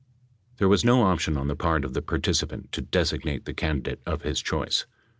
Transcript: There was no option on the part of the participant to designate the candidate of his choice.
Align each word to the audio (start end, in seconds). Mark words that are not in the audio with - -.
There 0.57 0.67
was 0.67 0.83
no 0.83 1.03
option 1.03 1.37
on 1.37 1.47
the 1.47 1.55
part 1.55 1.85
of 1.85 1.93
the 1.93 2.01
participant 2.01 2.71
to 2.71 2.81
designate 2.81 3.45
the 3.45 3.53
candidate 3.53 4.01
of 4.03 4.23
his 4.23 4.41
choice. 4.41 4.87